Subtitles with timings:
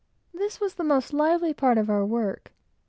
[0.33, 2.51] This was the most lively part of our work.